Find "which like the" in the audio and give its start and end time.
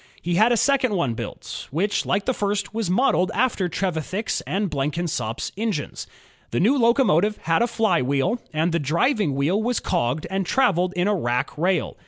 1.69-2.33